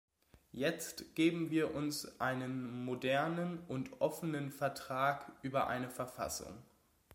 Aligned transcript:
Jetzt 0.53 1.13
geben 1.13 1.51
wir 1.51 1.75
uns 1.75 2.19
einen 2.19 2.85
modernen 2.85 3.59
und 3.67 4.01
offenen 4.01 4.49
Vertrag 4.49 5.31
über 5.43 5.67
eine 5.67 5.91
Verfassung. 5.91 6.57